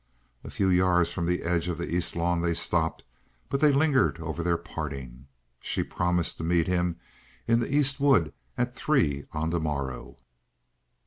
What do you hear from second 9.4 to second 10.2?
the morrow.